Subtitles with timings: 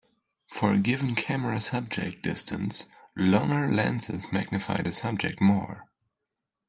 [0.47, 5.85] For a given camera-subject distance, longer lenses magnify the subject more.